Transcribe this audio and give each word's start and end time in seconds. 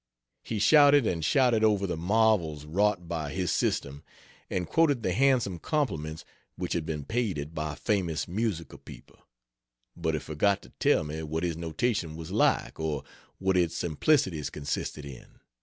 He 0.41 0.57
shouted 0.57 1.05
and 1.05 1.23
shouted 1.23 1.63
over 1.63 1.85
the 1.85 1.95
marvels 1.95 2.65
wrought 2.65 3.07
by 3.07 3.29
his 3.31 3.51
system, 3.51 4.03
and 4.49 4.65
quoted 4.65 5.03
the 5.03 5.13
handsome 5.13 5.59
compliments 5.59 6.25
which 6.55 6.73
had 6.73 6.87
been 6.87 7.05
paid 7.05 7.37
it 7.37 7.53
by 7.53 7.75
famous 7.75 8.27
musical 8.27 8.79
people; 8.79 9.19
but 9.95 10.15
he 10.15 10.19
forgot 10.19 10.63
to 10.63 10.69
tell 10.79 11.03
me 11.03 11.21
what 11.21 11.43
his 11.43 11.55
notation 11.55 12.15
was 12.15 12.31
like, 12.31 12.79
or 12.79 13.03
what 13.37 13.55
its 13.55 13.77
simplicities 13.77 14.49
consisted 14.49 15.05
in. 15.05 15.37